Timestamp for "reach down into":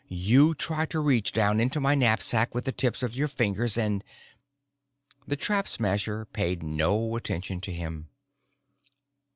0.99-1.79